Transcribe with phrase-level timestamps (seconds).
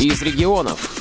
[0.00, 0.94] из регионов.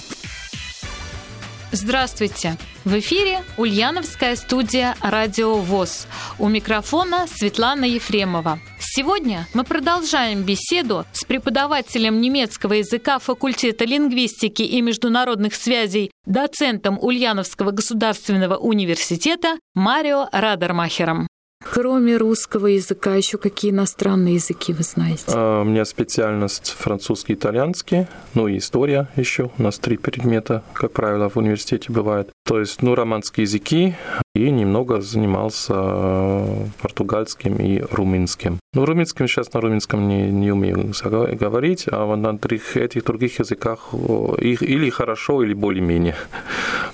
[1.72, 2.58] Здравствуйте!
[2.84, 6.08] В эфире Ульяновская студия «Радио ВОЗ».
[6.40, 8.60] У микрофона Светлана Ефремова.
[8.80, 17.72] Сегодня мы продолжаем беседу с преподавателем немецкого языка факультета лингвистики и международных связей, доцентом Ульяновского
[17.72, 21.28] государственного университета Марио Радермахером.
[21.64, 25.24] Кроме русского языка, еще какие иностранные языки вы знаете?
[25.28, 29.50] А, у меня специальность французский, итальянский, ну и история еще.
[29.58, 32.30] У нас три предмета, как правило, в университете бывает.
[32.46, 33.96] То есть, ну, романские языки,
[34.36, 38.60] и немного занимался э, португальским и румынским.
[38.74, 42.38] Ну, румынским сейчас на румынском не, не умею говорить, а на
[42.76, 43.94] этих других языках
[44.40, 46.16] их или хорошо, или более-менее.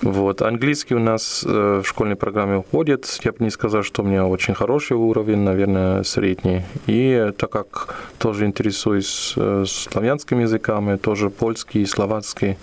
[0.04, 0.42] Вот.
[0.42, 3.08] Английский у нас э, в школьной программе уходит.
[3.24, 6.64] Я бы не сказал, что у меня очень хороший уровень, наверное, средний.
[6.88, 12.58] И так как тоже интересуюсь э, славянскими языками, тоже польский и словацкий,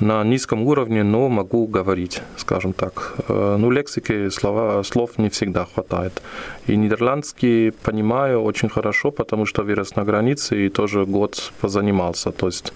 [0.00, 3.14] на низком уровне, но могу говорить, скажем так.
[3.28, 6.20] Э, ну, лексики, слова, слов не всегда хватает.
[6.66, 12.32] И нидерландский понимаю очень хорошо, потому что вырос на границе и тоже год позанимался.
[12.32, 12.72] То есть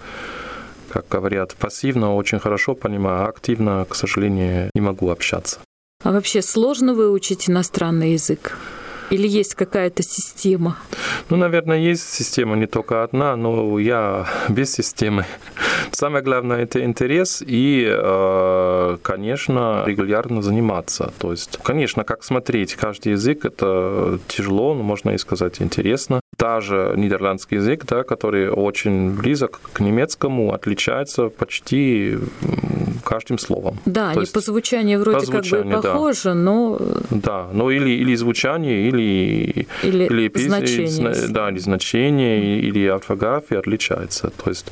[0.91, 5.59] как говорят, пассивно очень хорошо понимаю, а активно, к сожалению, не могу общаться.
[6.03, 8.57] А вообще сложно выучить иностранный язык?
[9.11, 10.77] Или есть какая-то система?
[11.29, 15.25] Ну, наверное, есть система, не только одна, но я без системы.
[15.91, 21.11] Самое главное– это интерес и, э, конечно, регулярно заниматься.
[21.19, 26.20] То есть, конечно, как смотреть каждый язык– это тяжело, но можно и сказать интересно.
[26.41, 32.17] Даже нидерландский язык, да, который очень близок к немецкому, отличается почти
[33.11, 33.77] каждым словом.
[33.85, 36.33] Да, То они по звучанию вроде по звучанию, как бы похожи, да.
[36.33, 36.79] но...
[37.09, 39.67] Да, ну или, или звучание, или...
[39.83, 41.27] Или, или значение.
[41.27, 44.31] Да, или значение, или орфография отличается.
[44.43, 44.71] То есть,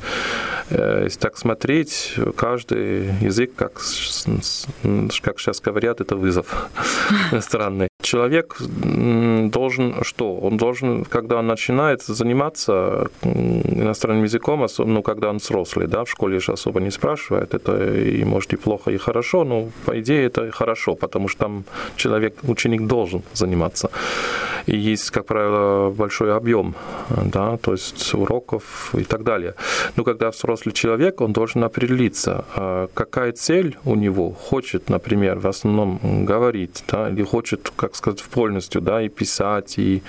[0.70, 3.72] э, если так смотреть, каждый язык, как,
[5.22, 6.70] как сейчас говорят, это вызов
[7.40, 7.88] странный.
[8.02, 8.56] Человек
[9.50, 10.36] должен что?
[10.36, 16.40] Он должен, когда он начинает заниматься иностранным языком, ну, когда он взрослый, да, в школе
[16.40, 20.50] же особо не спрашивает, это и может и плохо, и хорошо, но по идее это
[20.50, 21.64] хорошо, потому что там
[21.96, 23.90] человек, ученик должен заниматься.
[24.70, 26.74] И есть, как правило, большой объем,
[27.08, 29.54] да, то есть уроков и так далее.
[29.96, 35.48] Но когда взрослый человек, он должен определиться, а какая цель у него, хочет, например, в
[35.48, 40.02] основном говорить, да, или хочет, как сказать, полностью, да, и писать, и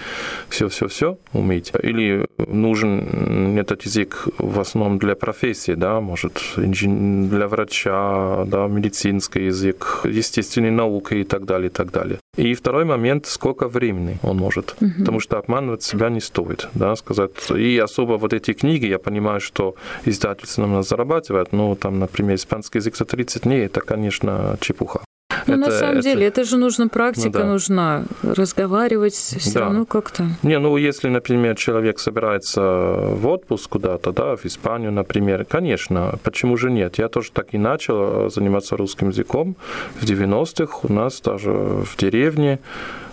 [0.50, 1.72] все-все-все уметь.
[1.82, 10.02] Или нужен этот язык в основном для профессии, да, может, для врача, да, медицинский язык,
[10.04, 12.20] естественной науки и так далее, и так далее.
[12.38, 14.76] И второй момент, сколько времени он может.
[14.80, 14.92] Угу.
[15.00, 17.32] Потому что обманывать себя не стоит, да, сказать.
[17.50, 19.76] И особо вот эти книги, я понимаю, что
[20.06, 25.02] издательство нам зарабатывает, но там, например, испанский язык за 30 дней, это, конечно, чепуха.
[25.48, 26.02] Ну, это, на самом это...
[26.02, 27.46] деле, это же нужна практика, ну, да.
[27.46, 29.60] нужна разговаривать все да.
[29.62, 30.28] равно как-то.
[30.44, 36.58] Не, ну, если, например, человек собирается в отпуск куда-то, да, в Испанию, например, конечно, почему
[36.58, 36.98] же нет?
[36.98, 39.56] Я тоже так и начал заниматься русским языком
[40.00, 40.80] в 90-х.
[40.84, 42.60] У нас даже в деревне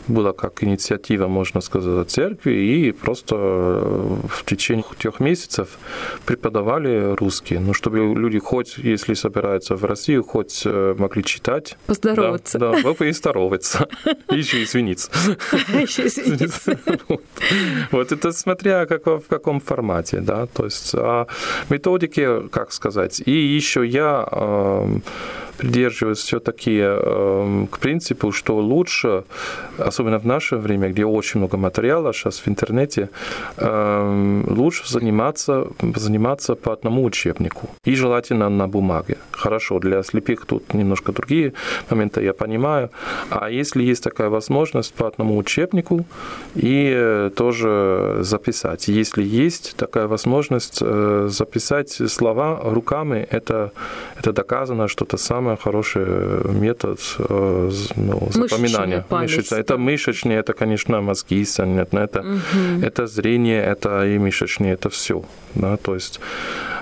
[0.08, 5.78] была как инициатива, можно сказать, церкви, и просто э, в течение трех месяцев
[6.26, 11.76] преподавали русский, ну, чтобы люди хоть, если собираются в Россию, хоть э, могли читать.
[11.86, 12.58] Поздороваться.
[12.58, 13.88] Да, да и здороваться.
[14.30, 15.10] И еще извиниться.
[15.72, 16.78] Еще извиниться.
[17.90, 21.26] Вот это смотря как, в каком формате, да, то есть а
[21.68, 23.22] методики, как сказать.
[23.24, 24.26] И еще я
[25.58, 29.24] придерживаюсь все-таки эм, к принципу, что лучше,
[29.78, 33.08] особенно в наше время, где очень много материала сейчас в интернете,
[33.56, 37.68] эм, лучше заниматься, заниматься по одному учебнику.
[37.84, 39.16] И желательно на бумаге.
[39.32, 41.52] Хорошо, для слепых тут немножко другие
[41.90, 42.90] моменты, я понимаю.
[43.30, 46.04] А если есть такая возможность по одному учебнику
[46.54, 48.88] и э, тоже записать.
[48.88, 53.72] Если есть такая возможность э, записать слова руками, это,
[54.18, 56.04] это доказано, что это самое самый хороший
[56.52, 59.04] метод э, ну, запоминания.
[59.10, 61.44] Мышечная Это мышечные, это, конечно, мозги,
[62.00, 62.86] это, угу.
[62.86, 65.22] это зрение, это и мышечные, это все.
[65.54, 66.20] Да, то есть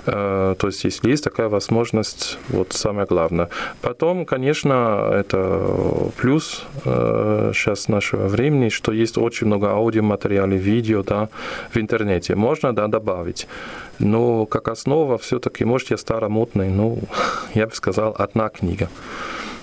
[0.07, 3.49] э, то есть, если есть такая возможность, вот самое главное.
[3.81, 11.29] Потом, конечно, это плюс сейчас э, нашего времени, что есть очень много аудиоматериалов, видео да,
[11.73, 12.35] в интернете.
[12.35, 13.47] Можно да, добавить.
[13.99, 16.99] Но как основа все-таки, может, я старомодный, ну,
[17.55, 18.89] я бы сказал, одна книга.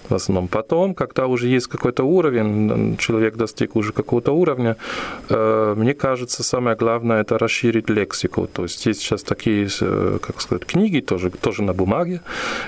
[0.10, 0.48] В основном.
[0.48, 4.76] Потом, когда уже есть какой-то уровень, человек достиг уже какого-то уровня,
[5.30, 8.48] э, мне кажется, самое главное это расширить лексику.
[8.48, 12.22] То есть есть сейчас такие, э, как сказать, книги тоже, тоже на бумаге,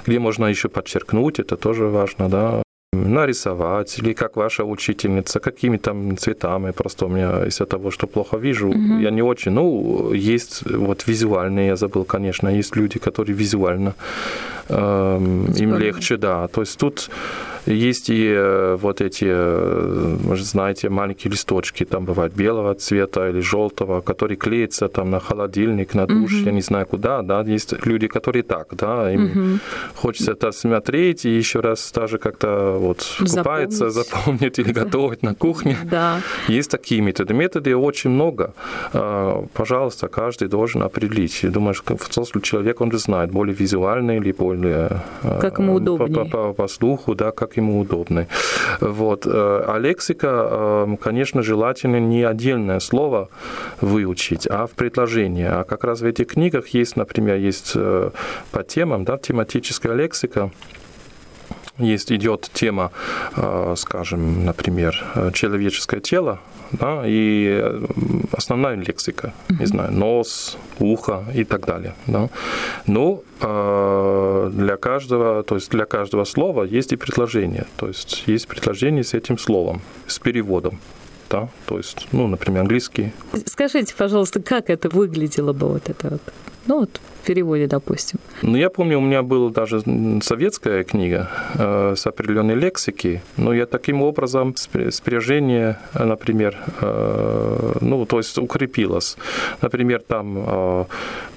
[0.05, 2.61] где можно еще подчеркнуть, это тоже важно, да,
[2.95, 8.38] нарисовать, или как ваша учительница, какими там цветами, просто у меня из-за того, что плохо
[8.38, 8.99] вижу, угу.
[8.99, 13.93] я не очень, ну, есть вот визуальные, я забыл, конечно, есть люди, которые визуально,
[14.69, 17.09] эм, им легче, да, то есть тут
[17.65, 23.29] есть и э, вот эти, э, вы же знаете, маленькие листочки, там бывают белого цвета
[23.29, 26.45] или желтого, которые клеятся там на холодильник, на душ, mm-hmm.
[26.45, 29.59] я не знаю куда, да, есть люди, которые так, да, им mm-hmm.
[29.95, 35.77] хочется это смотреть и еще раз даже как-то вот купается, запомнить или готовить на кухне.
[35.83, 36.21] Да.
[36.47, 37.33] Есть такие методы.
[37.33, 38.53] Методы очень много.
[38.94, 41.39] А, пожалуйста, каждый должен определить.
[41.51, 44.54] Думаешь, взрослый человек, он же знает, более визуальный или более...
[44.63, 46.25] А, как ему удобнее.
[46.25, 48.27] По, по, по слуху, да, как ему удобный.
[48.79, 49.25] Вот.
[49.25, 53.29] Э, а лексика, э, конечно, желательно не отдельное слово
[53.81, 55.45] выучить, а в предложении.
[55.45, 58.11] А как раз в этих книгах есть, например, есть э,
[58.51, 60.51] по темам, да, тематическая лексика,
[61.77, 62.91] есть идет тема,
[63.75, 64.97] скажем, например,
[65.33, 66.39] человеческое тело,
[66.71, 67.63] да, и
[68.31, 71.94] основная лексика, не знаю, нос, ухо и так далее.
[72.07, 72.29] Да.
[72.88, 78.47] Но ну, для каждого, то есть для каждого слова есть и предложение, то есть есть
[78.47, 80.79] предложение с этим словом, с переводом.
[81.29, 83.12] Да, то есть, ну, например, английский.
[83.47, 86.21] Скажите, пожалуйста, как это выглядело бы вот это вот?
[86.67, 88.19] Ну, вот переводе, допустим?
[88.41, 89.81] Ну, я помню, у меня была даже
[90.21, 91.27] советская книга
[91.59, 94.56] э, с определенной лексики, но я таким образом
[94.91, 99.17] спряжение, например, э, ну, то есть укрепилось.
[99.62, 100.85] Например, там э,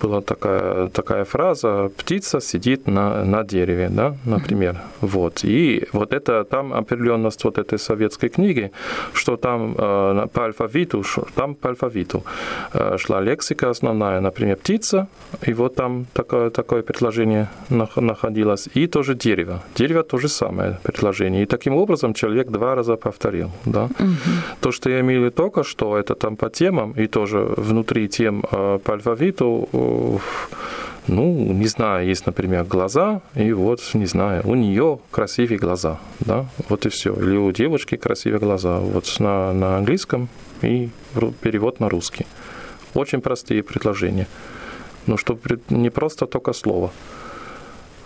[0.02, 4.76] была такая, такая фраза «птица сидит на, на дереве», да, например.
[5.00, 5.44] Вот.
[5.44, 8.70] И вот это, там определенность вот этой советской книги,
[9.14, 11.04] что там э, по алфавиту,
[11.34, 12.22] там по алфавиту
[12.74, 15.06] э, шла лексика основная, например, «птица»,
[15.46, 17.48] и вот там такое, такое предложение
[17.96, 18.68] находилось.
[18.74, 19.62] И тоже дерево.
[19.76, 21.42] Дерево то же самое предложение.
[21.42, 23.50] И таким образом человек два раза повторил.
[23.66, 23.84] Да?
[23.84, 24.06] Угу.
[24.60, 28.78] То, что я имел только что, это там по темам, и тоже внутри тем э,
[28.82, 29.68] по алфавиту,
[31.06, 36.46] ну, не знаю, есть, например, глаза, и вот, не знаю, у нее красивые глаза, да,
[36.68, 37.14] вот и все.
[37.14, 40.28] Или у девушки красивые глаза, вот на, на английском
[40.62, 40.90] и
[41.40, 42.26] перевод на русский.
[42.94, 44.26] Очень простые предложения
[45.06, 46.90] но ну, чтобы не просто только слово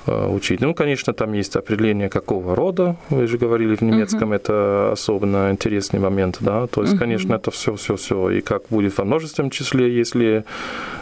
[0.07, 0.61] э, учить.
[0.61, 4.37] Ну, конечно, там есть определение какого рода, вы же говорили в немецком, uh-huh.
[4.37, 6.99] это особенно интересный момент, да, то есть, uh-huh.
[6.99, 10.45] конечно, это все, все, все, и как будет во множественном числе, если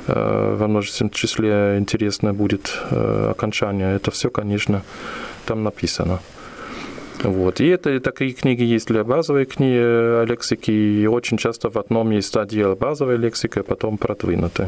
[0.07, 4.83] э, во множественном числе интересно будет э, окончание, это все, конечно,
[5.47, 6.21] там написано.
[7.23, 7.61] Вот.
[7.61, 12.11] И это такие книги есть для базовой книги э, лексики, и очень часто в одном
[12.11, 14.67] есть отдел базовой лексики, а потом продвинутый.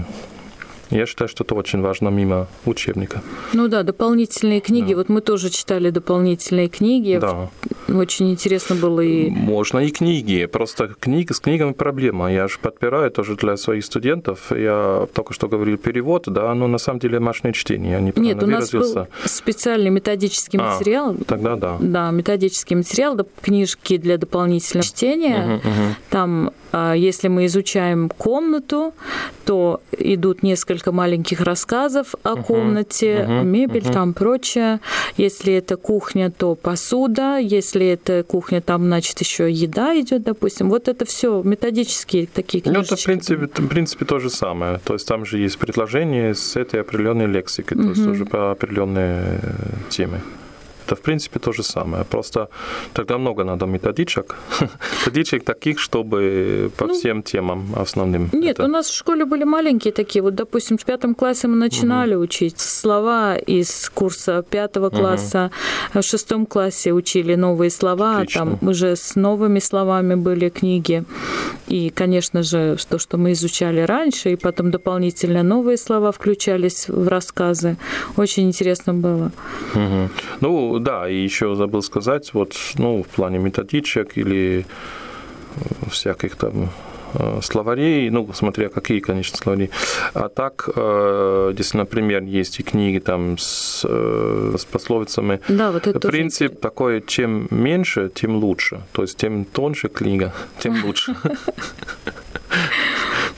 [0.92, 3.22] Я считаю, что это очень важно мимо учебника.
[3.54, 4.90] Ну да, дополнительные книги.
[4.90, 4.96] Да.
[4.98, 7.18] Вот мы тоже читали дополнительные книги.
[7.20, 7.48] Да.
[7.88, 9.30] Очень интересно было и...
[9.30, 10.46] Можно и книги.
[10.46, 12.30] Просто книги, с книгами проблема.
[12.32, 14.52] Я же подпираю тоже для своих студентов.
[14.52, 17.92] Я только что говорил перевод, да, но на самом деле машинное чтение.
[17.92, 21.16] Я не Нет, у нас был специальный методический а, материал.
[21.26, 21.78] Тогда да.
[21.80, 25.60] Да, методический материал, книжки для дополнительного чтения.
[25.62, 25.94] Угу, угу.
[26.10, 28.94] Там а, если мы изучаем комнату,
[29.44, 33.92] то идут несколько маленьких рассказов о комнате, uh-huh, мебель uh-huh.
[33.92, 34.80] там прочее.
[35.16, 37.38] Если это кухня, то посуда.
[37.38, 40.68] Если это кухня, там, значит, еще еда идет, допустим.
[40.70, 42.90] Вот это все методические такие книжечки.
[42.90, 44.80] Ну, это, в принципе, в принципе, то же самое.
[44.84, 47.82] То есть там же есть предложение с этой определенной лексикой, uh-huh.
[47.82, 49.38] то есть уже по определенной
[49.88, 50.20] теме.
[50.92, 52.04] Это, в принципе, то же самое.
[52.04, 52.48] Просто
[52.92, 54.36] тогда много надо методичек.
[55.00, 58.28] методичек таких, чтобы по ну, всем темам основным.
[58.32, 58.64] Нет, это...
[58.64, 60.22] у нас в школе были маленькие такие.
[60.22, 62.24] Вот, допустим, в пятом классе мы начинали угу.
[62.24, 65.50] учить слова из курса пятого класса.
[65.94, 66.02] Угу.
[66.02, 68.16] В шестом классе учили новые слова.
[68.16, 68.40] Отлично.
[68.40, 71.04] Там уже с новыми словами были книги.
[71.68, 77.08] И, конечно же, то, что мы изучали раньше, и потом дополнительно новые слова включались в
[77.08, 77.76] рассказы.
[78.16, 79.32] Очень интересно было.
[79.74, 80.10] Угу.
[80.40, 84.66] Ну, да, и еще забыл сказать, вот, ну, в плане методичек или
[85.56, 86.70] э, всяких там
[87.14, 89.70] э, словарей, ну, смотря какие, конечно, словари.
[90.14, 96.00] А так, э, если, например, есть и книги там с, с пословицами, да, вот это
[96.00, 96.60] принцип тоже...
[96.60, 98.82] такой, чем меньше, тем лучше.
[98.92, 101.14] То есть, тем тоньше книга, тем лучше.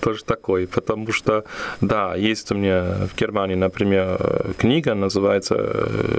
[0.05, 1.45] тоже такой, потому что,
[1.81, 5.55] да, есть у меня в Германии, например, книга, называется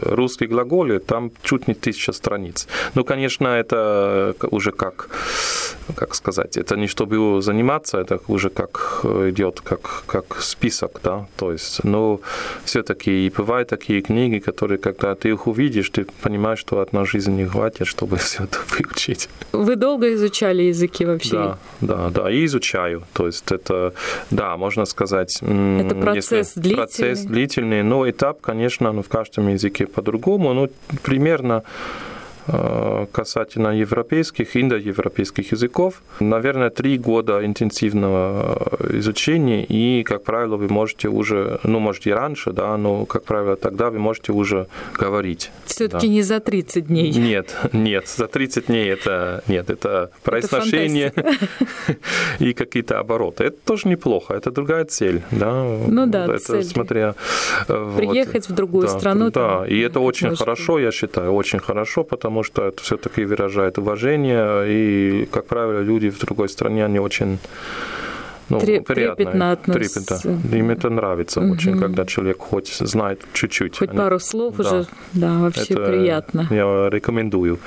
[0.01, 2.68] «Русский глаголь», там чуть не тысяча страниц.
[2.96, 5.10] Ну, конечно, это уже как,
[5.96, 11.51] как сказать, это не чтобы заниматься, это уже как идет, как, как список, да, то
[11.51, 12.20] есть, но
[12.63, 17.36] все-таки и бывают такие книги, которые, когда ты их увидишь, ты понимаешь, что одна жизнь
[17.36, 19.30] не хватит, чтобы все это выучить.
[19.51, 21.32] Вы долго изучали языки вообще?
[21.32, 23.04] Да, да, да, и изучаю.
[23.13, 23.75] То есть это,
[24.32, 25.39] да, можно сказать...
[25.41, 26.75] Это процесс длительный?
[26.75, 30.70] Процесс длительный, но этап, конечно, ну, в каждом языке по-другому, ну,
[31.03, 31.63] примерно
[33.12, 36.02] касательно европейских, индоевропейских языков.
[36.20, 42.12] Наверное, три года интенсивного э, изучения, и, как правило, вы можете уже, ну, может, и
[42.12, 44.68] раньше, да, но, как правило, тогда вы можете уже
[45.00, 45.52] говорить.
[45.66, 46.14] все таки да.
[46.14, 47.12] не за 30 дней.
[47.12, 51.14] Нет, нет, за 30 дней это, нет, это произношение
[52.40, 53.46] и какие-то обороты.
[53.46, 55.64] Это тоже неплохо, это другая цель, да.
[55.88, 56.64] Ну да, это цель.
[56.64, 57.16] смотря...
[57.68, 59.25] Э, Приехать вот, в другую да, страну.
[59.25, 63.24] Да, там, и это очень хорошо, я считаю, очень хорошо, потому потому что это все-таки
[63.24, 67.39] выражает уважение, и, как правило, люди в другой стране, они очень
[68.50, 69.56] ну, приятно.
[69.56, 70.58] Трепетно.
[70.58, 71.54] Им это нравится угу.
[71.54, 73.80] очень, когда человек хоть знает чуть-чуть.
[73.80, 73.98] Хоть они...
[73.98, 74.63] пару слов да.
[74.63, 76.48] уже, да, вообще это приятно.
[76.51, 77.58] Я рекомендую.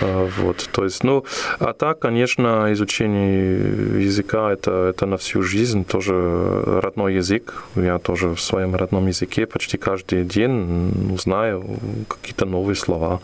[0.00, 1.24] А, вот, то есть, ну,
[1.58, 7.64] а так, конечно, изучение языка это, это на всю жизнь, тоже родной язык.
[7.74, 11.64] Я тоже в своем родном языке почти каждый день знаю
[12.08, 13.20] какие-то новые слова.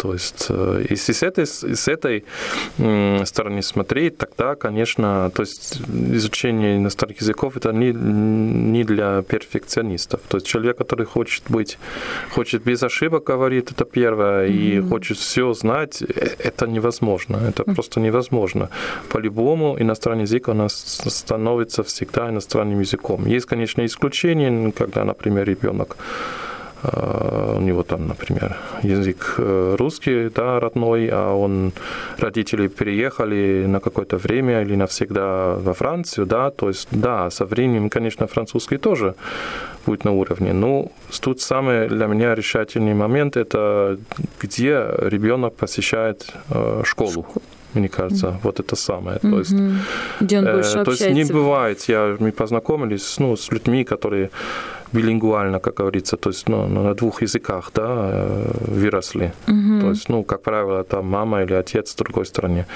[0.00, 2.24] То есть, э, если с этой, с этой
[3.26, 5.80] стороны смотреть, тогда, конечно, то есть
[6.14, 10.20] изучение иностранных языков это не, не для перфекционистов.
[10.28, 11.78] То есть человек, который хочет быть,
[12.34, 14.78] хочет без ошибок говорить, это первое, mm-hmm.
[14.78, 16.06] и хочет все знать, э,
[16.38, 17.36] это невозможно.
[17.36, 17.74] Это mm-hmm.
[17.74, 18.68] просто невозможно.
[19.10, 20.72] По-любому иностранный язык у нас
[21.08, 23.26] становится всегда иностранным языком.
[23.26, 25.96] Есть, конечно, исключения, когда, например, ребенок
[26.82, 31.72] у него там, например, язык э, русский, да, родной, а он,
[32.18, 37.90] родители переехали на какое-то время или навсегда во Францию, да, то есть, да, со временем,
[37.90, 39.14] конечно, французский тоже
[39.86, 40.52] будет на уровне.
[40.52, 43.98] Но тут самый для меня решательный момент– это
[44.40, 47.26] где ребенок посещает э, школу
[47.74, 48.40] мне кажется, mm-hmm.
[48.42, 49.18] вот это самое.
[49.18, 49.30] Mm-hmm.
[49.30, 49.54] То есть,
[50.20, 54.30] Где он больше э, то есть не бывает, я, мы познакомились ну, с людьми, которые
[54.92, 59.32] билингвально, как говорится, то есть ну, на двух языках да, э, выросли.
[59.48, 59.80] Угу.
[59.80, 62.66] То есть, ну, как правило, там мама или отец в другой стране.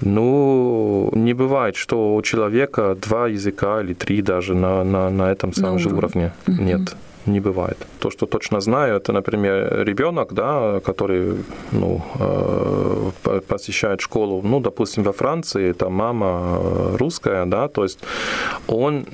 [0.00, 5.52] Ну, не бывает, что у человека два языка или три даже на, на, на этом
[5.54, 6.32] самом на же уровне.
[6.46, 6.62] Угу.
[6.62, 6.96] Нет
[7.28, 7.76] не бывает.
[8.00, 11.34] То, что точно знаю, это, например, ребенок, да, который
[11.72, 16.58] ну, э, посещает школу, ну, допустим, во Франции, там мама
[16.98, 18.00] русская, да, то есть
[18.66, 19.04] он,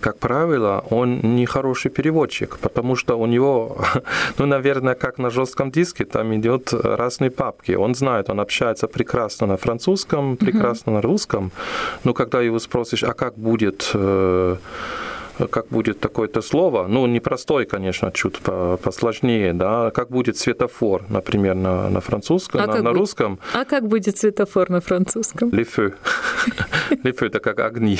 [0.00, 3.76] как правило, он не хороший переводчик, потому что у него,
[4.38, 7.72] ну, наверное, как на жестком диске, там идет разные папки.
[7.72, 11.50] Он знает, он общается прекрасно на французском, прекрасно на русском,
[12.04, 14.56] но когда его спросишь, а как будет э,
[15.50, 18.38] как будет такое-то слово, ну, непростой, конечно, чуть
[18.82, 23.38] посложнее, да, как будет светофор, например, на, на французском, а на, на русском.
[23.52, 25.50] А как будет светофор на французском?
[25.50, 25.94] Лифы.
[27.02, 27.98] Лифы– это как огни.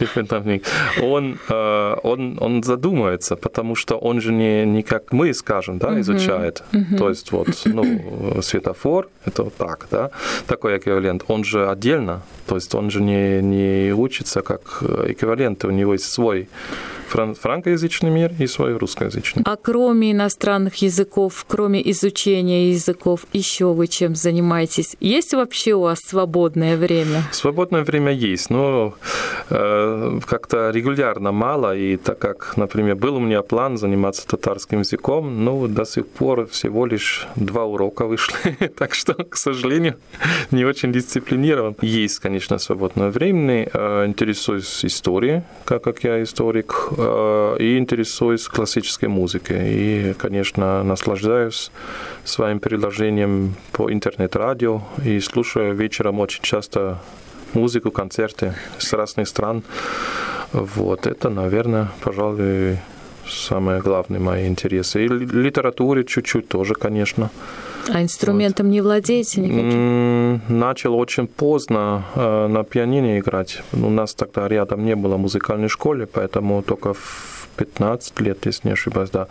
[1.02, 6.00] он, э, он, он задумается, потому что он же не, не как мы скажем, да,
[6.00, 6.62] изучает.
[6.98, 10.10] То есть вот, ну, светофор, это вот так, да,
[10.46, 11.24] такой эквивалент.
[11.28, 16.10] Он же отдельно, то есть он же не, не учится как эквивалент, у него есть
[16.10, 16.48] свой
[17.08, 19.42] фран- франкоязычный мир и свой русскоязычный.
[19.44, 24.96] А кроме иностранных языков, кроме изучения языков, еще вы чем занимаетесь?
[25.00, 27.22] Есть вообще у вас свободное время?
[27.32, 28.94] Свободное время есть, но
[29.50, 29.54] э,
[30.26, 35.66] как-то регулярно мало, и так как, например, был у меня план заниматься татарским языком, ну,
[35.68, 39.96] до сих пор всего лишь два урока вышли, так что, к сожалению,
[40.50, 41.76] не очень дисциплинирован.
[41.82, 49.08] Есть, конечно, свободное время, э, интересуюсь историей, как, как я историк, Э, и интересуюсь классической
[49.08, 49.74] музыкой.
[49.74, 51.70] И, конечно, наслаждаюсь
[52.24, 56.98] своим переложением по интернет-радио и слушаю вечером очень часто
[57.54, 59.62] музыку, концерты с разных стран.
[60.52, 62.78] Вот это, наверное, пожалуй,
[63.26, 65.04] самые главные мои интересы.
[65.04, 67.30] И литературе чуть-чуть тоже, конечно.
[67.92, 68.72] А инструментом вот.
[68.72, 70.40] не владеете никаким?
[70.48, 73.62] Начал очень поздно э, на пианино играть.
[73.72, 78.72] У нас тогда рядом не было музыкальной школы, поэтому только в 15 лет, если не
[78.72, 79.26] ошибаюсь, да,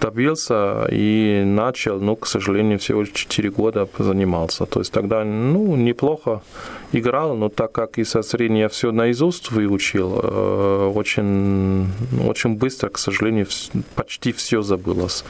[0.00, 4.66] добился и начал, ну, к сожалению, всего 4 года занимался.
[4.66, 6.42] То есть тогда, ну, неплохо
[6.92, 11.86] играл, но так как и со средней я все наизусть выучил, э, очень,
[12.28, 13.46] очень быстро, к сожалению,
[13.94, 15.24] почти все забылось.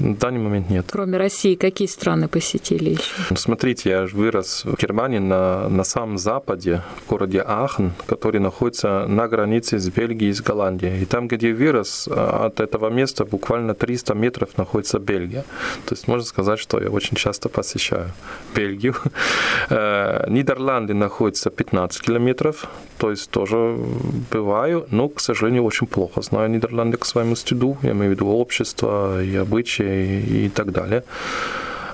[0.00, 0.86] На данный момент нет.
[0.90, 3.02] Кроме России, какие страны посетили еще?
[3.30, 9.06] Ну, смотрите, я вырос в Германии на, на самом западе, в городе Ахен, который находится
[9.06, 11.02] на границе с Бельгией и с Голландией.
[11.02, 15.44] И там, где вырос, а, от этого места буквально 300 метров находится Бельгия.
[15.86, 18.10] То есть можно сказать, что я очень часто посещаю
[18.54, 18.94] Бельгию.
[19.70, 22.66] Э, Нидерланды находятся 15 километров,
[22.98, 23.76] то есть тоже
[24.30, 27.76] бываю, но, к сожалению, очень плохо знаю Нидерланды к своему стыду.
[27.82, 31.04] Я имею в виду общество и обычаи и, и так далее.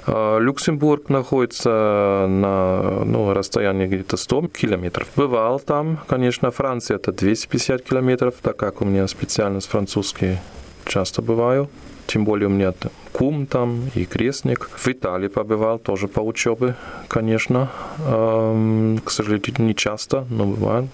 [0.06, 5.09] А, Люксембург находится на ну, расстоянии где-то 100 километров.
[5.16, 10.38] Бывал там, конечно, Франция это 250 километров, так как у меня специальность французский
[10.85, 11.68] часто бываю.
[12.06, 12.75] Тем более у меня
[13.12, 14.68] кум там и крестник.
[14.75, 16.75] В Италии побывал тоже по учебе,
[17.06, 17.70] конечно.
[17.99, 20.88] К сожалению, не часто, но бывал.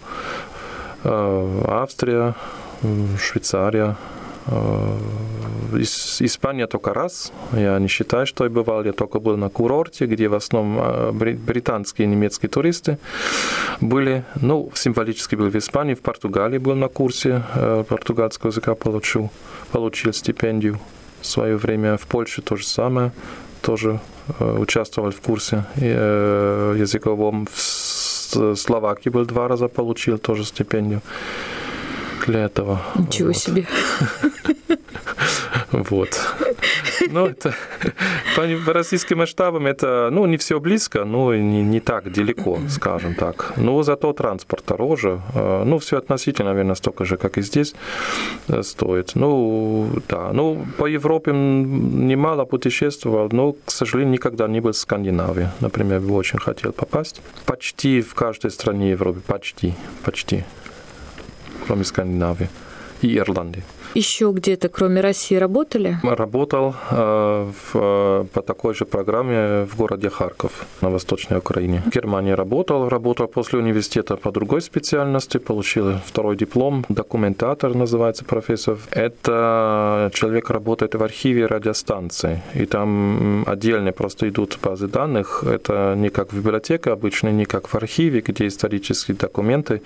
[1.04, 2.34] А, Австрия,
[3.18, 3.96] Швейцария,
[4.46, 4.98] а,
[5.76, 7.32] Испания только раз.
[7.52, 8.84] Я не считаю, что я бывал.
[8.84, 12.98] Я только был на курорте, где в основном а, британские и немецкие туристы
[13.80, 14.24] были.
[14.40, 19.30] Ну, символически был в Испании, в Португалии был на курсе э, португальского языка, получил,
[19.72, 20.78] получил стипендию
[21.20, 21.96] в свое время.
[21.96, 23.12] В Польше то же самое.
[23.62, 24.00] Тоже
[24.38, 27.46] э, участвовал в курсе э, языковом.
[27.52, 31.00] В Словакии был два раза, получил тоже стипендию
[32.26, 32.82] для этого.
[32.96, 33.36] Ничего вот.
[33.36, 33.66] себе.
[35.72, 36.20] Вот.
[37.10, 37.54] Ну, это
[38.34, 43.52] по российским масштабам это, ну, не все близко, но не, не так далеко, скажем так.
[43.56, 45.20] Но зато транспорт дороже.
[45.34, 47.74] Э, ну, все относительно, наверное, столько же, как и здесь
[48.48, 49.14] э, стоит.
[49.14, 50.32] Ну, да.
[50.32, 55.48] Ну, по Европе немало путешествовал, но, к сожалению, никогда не был в Скандинавии.
[55.60, 57.22] Например, бы очень хотел попасть.
[57.44, 60.44] Почти в каждой стране Европы, почти, почти
[61.66, 62.48] кроме Скандинавии
[63.02, 63.62] и Ирландии.
[63.96, 65.96] Еще где-то, кроме России, работали?
[66.02, 71.82] Работал э, в, э, по такой же программе в городе Харьков на Восточной Украине.
[71.86, 78.76] В Германии работал, работал после университета по другой специальности, получил второй диплом, документатор называется профессор.
[78.90, 85.42] Это человек работает в архиве радиостанции, и там отдельно просто идут базы данных.
[85.42, 89.80] Это не как в библиотеке обычно, не как в архиве, где исторические документы,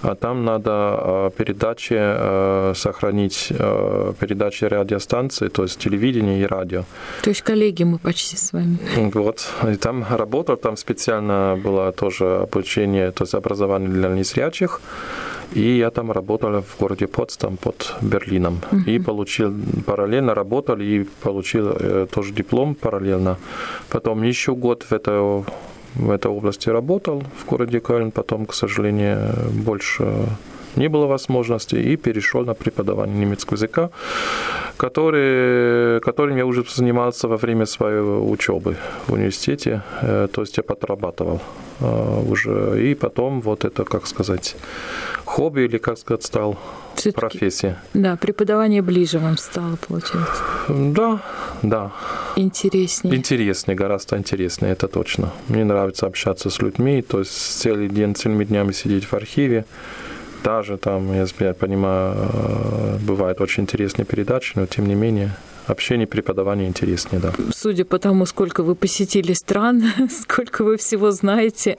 [0.00, 6.84] а там надо э, передачи сохранить э, передачи радиостанции, то есть телевидение и радио.
[7.22, 8.78] То есть коллеги мы почти с вами.
[9.14, 9.46] Вот.
[9.72, 14.80] И там работал, там специально было тоже обучение, то есть образование для незрячих.
[15.52, 18.60] И я там работал в городе Потсдам под Берлином.
[18.70, 18.84] Uh-huh.
[18.86, 19.52] И получил,
[19.84, 23.36] параллельно работал и получил э, тоже диплом параллельно.
[23.88, 25.44] Потом еще год в этой,
[25.94, 28.12] в этой области работал в городе Кöln.
[28.12, 29.34] Потом, к сожалению,
[29.64, 30.04] больше
[30.76, 33.90] не было возможности, и перешел на преподавание немецкого языка,
[34.76, 40.62] который, которым я уже занимался во время своей учебы в университете, э, то есть я
[40.62, 41.40] подрабатывал
[41.80, 44.56] э, уже, и потом вот это, как сказать,
[45.24, 46.56] хобби или, как сказать, стал
[47.14, 47.74] профессией.
[47.94, 50.42] Да, преподавание ближе вам стало, получается.
[50.68, 51.20] Да,
[51.62, 51.92] да.
[52.36, 53.16] Интереснее.
[53.16, 55.30] Интереснее, гораздо интереснее, это точно.
[55.48, 59.64] Мне нравится общаться с людьми, то есть целый день, целыми днями сидеть в архиве,
[60.44, 65.30] даже там, если я понимаю, э, бывают очень интересные передачи, но тем не менее
[65.66, 67.32] общение, преподавание интереснее, да.
[67.54, 71.78] Судя по тому, сколько вы посетили стран, сколько вы всего знаете.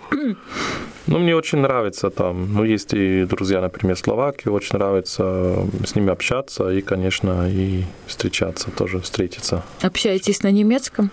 [1.12, 2.54] Ну, мне очень нравится там.
[2.54, 8.72] Ну, есть и друзья, например, Словакии, очень нравится с ними общаться и, конечно, и встречаться
[8.72, 9.62] тоже, встретиться.
[9.82, 11.12] Общаетесь на немецком?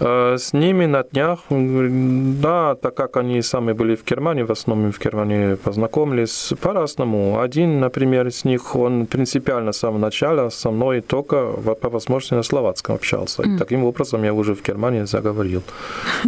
[0.00, 4.90] Э, с ними на днях, да, так как они сами были в Германии, в основном
[4.90, 7.38] в Германии познакомились по-разному.
[7.40, 12.42] Один, например, из них, он принципиально с самого начала со мной только по возможности на
[12.42, 13.42] словацком общался.
[13.44, 15.62] И таким образом я уже в Германии заговорил.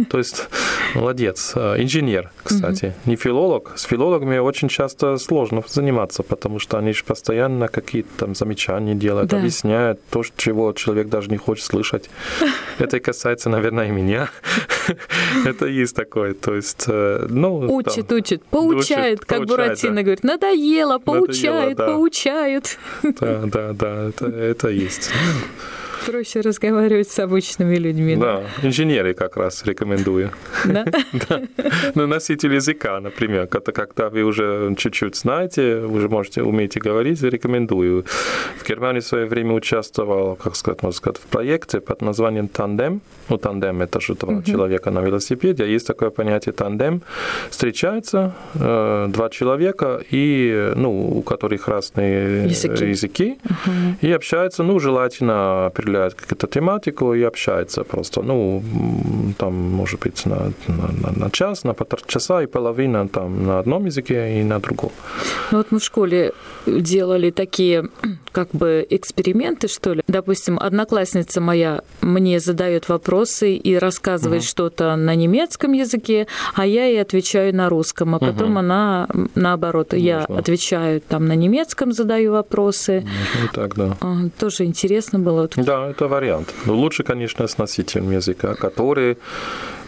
[0.09, 0.47] То есть,
[0.95, 1.51] молодец.
[1.55, 3.73] Э, инженер, кстати, не филолог.
[3.75, 9.33] С филологами очень часто сложно заниматься, потому что они же постоянно какие-то там замечания делают,
[9.33, 12.09] объясняют то, чего человек даже не хочет слышать.
[12.79, 14.29] Это касается, наверное, и меня.
[15.45, 16.33] Это есть такое.
[16.33, 17.75] То есть, э, ну...
[17.75, 20.01] Учит, учит, поучает, как поучает, Буратино да.
[20.01, 20.23] говорит.
[20.23, 21.87] Надоело, поучает, да.
[21.87, 22.77] поучают.
[23.03, 25.09] Да, да, да, это, это есть.
[26.05, 28.15] Проще разговаривать с обычными людьми.
[28.15, 30.31] Да, инженеры как раз рекомендую.
[30.65, 30.85] Да?
[31.29, 31.41] Да.
[31.95, 38.05] Ну, носитель языка, например, когда, когда вы уже чуть-чуть знаете, уже можете, умеете говорить, рекомендую.
[38.57, 43.01] В Германии в свое время участвовал, как сказать, можно сказать, в проекте под названием «Тандем».
[43.29, 45.65] Ну, тандем– это же два человека на велосипеде.
[45.67, 47.01] Есть такое понятие «тандем».
[47.49, 52.85] Встречаются э, два человека, и, ну, у которых разные Языки.
[52.85, 53.37] языки
[54.01, 58.63] и общаются, ну, желательно определяют какую-то тематику и общаются просто, ну,
[59.37, 63.85] там, может быть, на, на, на- час, на полтора часа и половина там на одном
[63.85, 64.91] языке и на другом.
[65.51, 66.31] Ну вот мы в школе
[66.65, 67.83] делали такие
[68.31, 70.01] как бы эксперименты, что ли.
[70.07, 77.01] Допустим, одноклассница моя мне задает вопросы и рассказывает что-то на немецком языке, а я ей
[77.01, 80.39] отвечаю на русском, а потом она м, наоборот, я Можно.
[80.39, 83.05] отвечаю там на немецком, задаю вопросы.
[83.41, 83.97] Ну, так, да.
[84.39, 85.41] Тоже интересно было.
[85.41, 86.53] Вот Да, это вариант.
[86.65, 89.17] Но лучше, конечно, с носителем языка, который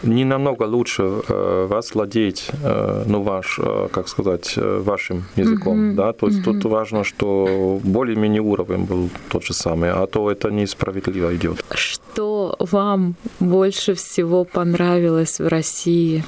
[0.02, 5.94] не намного лучше э, вас владеть, э, ну, ваш, э, как сказать, э, вашим языком,
[5.94, 10.50] да, то есть тут важно, что более-менее уровень был тот же самый, а то это
[10.50, 11.64] несправедливо идет.
[11.70, 16.24] Что вам больше всего понравилось в России?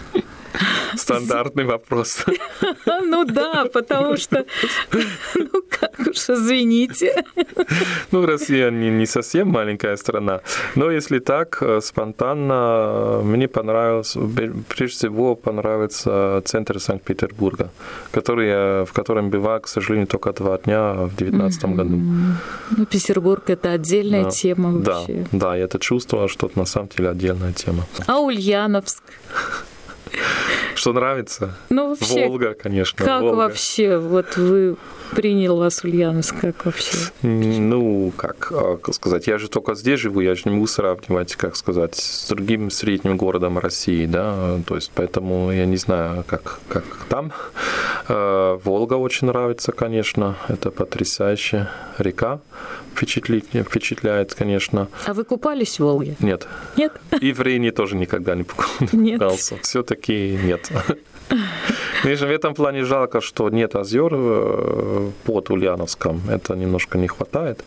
[0.96, 2.24] Стандартный вопрос.
[2.86, 4.44] Ну да, потому что,
[5.34, 7.24] ну как уж, извините.
[8.12, 10.40] Ну, Россия не, не совсем маленькая страна.
[10.76, 14.20] Но если так, э, спонтанно э, мне понравился,
[14.68, 17.70] прежде всего понравится центр Санкт-Петербурга,
[18.12, 21.96] который, я- в котором бывал, к сожалению, только два дня в 2019 году.
[22.76, 24.30] Ну, Петербург это отдельная Да.
[24.30, 25.26] тема Да, вообще.
[25.32, 27.84] да, я это чувствовал, что это на самом деле отдельная тема.
[28.06, 29.02] А Ульяновск?
[30.84, 31.56] Что нравится?
[31.70, 33.04] Ну вообще, Волга, конечно.
[33.04, 33.36] как Волга.
[33.36, 34.76] вообще, вот вы
[35.12, 36.96] принял вас Ульяновск, как вообще?
[37.22, 41.36] Ну, как а, как сказать, я же только здесь живу, я же не могу сравнивать,
[41.36, 46.60] как сказать, с другим средним городом России, да, то есть поэтому я не знаю, как,
[46.68, 47.32] как там.
[48.08, 52.40] Э, Волга очень нравится, конечно, это потрясающая река,
[52.94, 54.88] впечатлит, впечатляет, конечно.
[55.06, 56.16] А вы купались в Волге?
[56.20, 56.92] Нет, Нет?
[57.20, 59.58] и в Рейне тоже никогда не купался.
[59.62, 60.63] Все-таки нет.
[62.02, 66.20] Конечно, в этом плане жалко, что нет озер э, под Ульяновском.
[66.28, 67.64] Это немножко не хватает.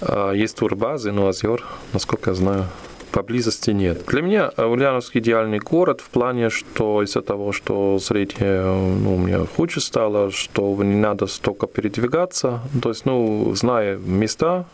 [0.00, 2.64] А, Есть турбазы, но озер, насколько я знаю,
[3.12, 4.04] поблизости нет.
[4.06, 9.38] Для меня э, Ульяновск идеальный город в плане, что из-за того, что среднее, ну, мне
[9.56, 12.60] хуже стало, что не надо столько передвигаться.
[12.82, 14.66] То есть, ну, зная места,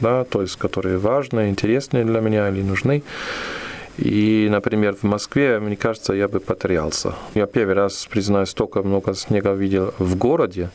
[0.00, 3.02] да, то есть, которые важны, интересные для меня или нужны,
[4.00, 7.14] и, например, в Москве, мне кажется, я бы потерялся.
[7.34, 10.70] Я первый раз, признаюсь, столько много снега видел в городе,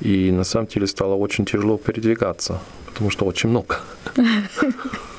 [0.00, 3.80] и на самом деле стало очень тяжело передвигаться, потому что очень много.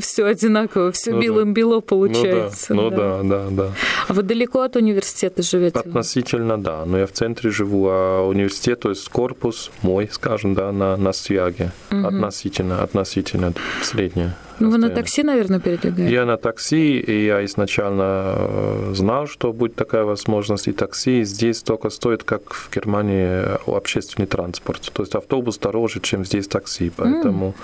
[0.00, 1.22] Все одинаково, все Ну да.
[1.22, 2.74] белым-бело получается.
[2.74, 3.72] Ну да, ну да, да, да.
[4.08, 5.78] А вы далеко от университета живете?
[5.78, 6.84] Относительно, да.
[6.84, 11.12] Но я в центре живу, а университет, то есть корпус мой, скажем, да, на, на
[11.12, 11.72] Свяге.
[11.90, 14.34] Относительно, относительно среднее.
[14.58, 16.12] Ну вы на такси, наверное, передвигаетесь?
[16.12, 21.62] Я на такси, и я изначально э, знал, что будет такая возможность, и такси здесь
[21.62, 24.90] только стоит, как в Германии, общественный транспорт.
[24.92, 27.54] То есть автобус дороже, чем здесь такси, поэтому,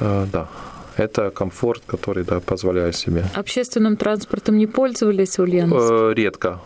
[0.00, 0.48] э, да,
[0.96, 3.24] это комфорт, который, да, позволяю себе.
[3.34, 5.88] Общественным транспортом не пользовались в Ульяновске?
[6.10, 6.60] Э, Редко.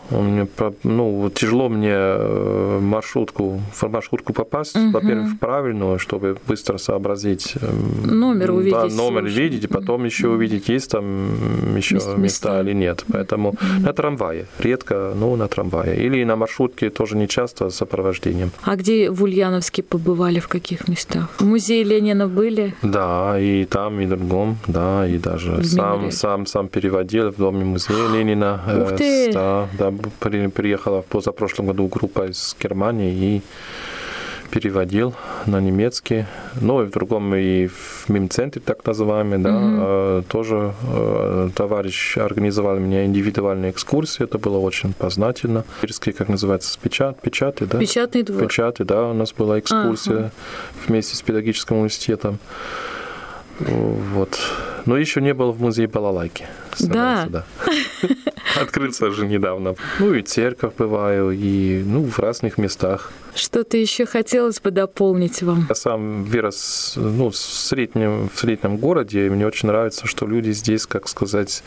[0.55, 4.91] По- ну, тяжело мне э, маршрутку, в маршрутку попасть, Мгм.
[4.91, 7.53] во-первых, правильную, чтобы быстро сообразить.
[7.61, 9.27] эм, Номер Да, увидеть номер сложно.
[9.27, 12.61] видеть, потом еще увидеть, есть там еще Мест- места, места.
[12.61, 13.03] или нет.
[13.11, 14.45] Поэтому на трамвае.
[14.59, 16.05] Редко, но на трамвае.
[16.05, 18.51] Или на маршрутке тоже не часто с сопровождением.
[18.63, 21.27] А где в Ульяновске побывали, в каких местах?
[21.39, 22.73] В музее Ленина были?
[22.81, 27.65] Да, и там, и другом, да, и даже В сам, сам, сам переводил в Доме
[27.65, 28.61] музея Ленина.
[28.83, 29.31] Ух Э, ты!
[29.31, 33.41] с- Да, да, при- приехала в позапрошлом году группа из Германии и
[34.51, 35.13] переводил
[35.47, 36.25] на немецкий.
[36.61, 42.77] Ну и в другом, и в мим-центре, так называемый, да, э, тоже э, товарищ организовал
[42.77, 45.65] мне индивидуальные экскурсии, это было очень познательно.
[45.81, 47.79] Ирские, как называется, печат, печаты, да?
[47.79, 48.43] Печатный двор.
[48.43, 50.31] Печаты, да, у нас была экскурсия
[50.87, 52.37] вместе с педагогическим университетом.
[53.59, 54.39] Вот.
[54.85, 56.47] Но еще не был в музее балалайки.
[56.69, 57.45] Представляете, да.
[58.61, 59.75] Открылся же недавно.
[59.99, 63.11] Ну и церковь бываю, и ну, в разных местах.
[63.33, 65.65] Что-то еще хотелось бы дополнить вам?
[65.67, 70.51] Я сам вырос ну, в, среднем, в среднем городе, и мне очень нравится, что люди
[70.51, 71.63] здесь, как сказать,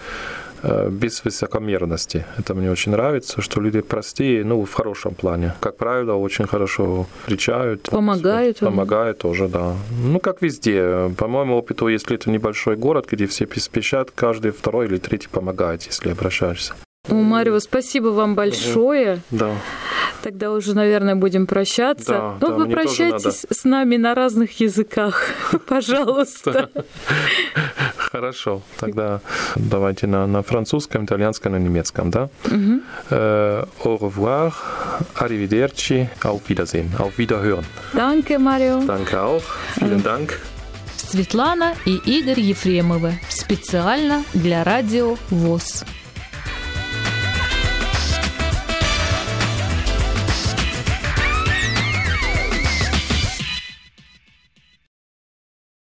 [0.63, 2.25] без высокомерности.
[2.39, 5.55] Это мне очень нравится, что люди простые, ну, в хорошем плане.
[5.61, 7.83] Как правило, очень хорошо встречают.
[7.83, 8.59] Помогают.
[8.59, 9.75] Помогают тоже, да.
[9.91, 11.11] Ну, как везде.
[11.17, 15.83] По моему опыту, если это небольшой город, где все спешат, каждый второй или третий помогает,
[15.83, 16.75] если обращаешься.
[17.09, 19.23] О, Марио, спасибо вам большое.
[19.31, 19.53] Да.
[20.23, 22.13] Тогда уже, наверное, будем прощаться.
[22.13, 25.23] Да, ну, да, вы прощайтесь с нами на разных языках,
[25.67, 26.71] пожалуйста.
[27.97, 29.21] Хорошо, тогда
[29.57, 32.31] давайте на, на французском, итальянском и немецком, да?
[33.11, 34.53] Э, Au revoir,
[35.15, 37.65] arrivederci, auf Wiedersehen, auf Wiederhören.
[37.93, 38.83] Danke, Марио.
[38.87, 39.43] Danke auch,
[39.79, 40.39] vielen Dank.
[40.97, 43.19] Светлана и Игорь Ефремовы.
[43.31, 45.85] Специально для радио ВОЗ.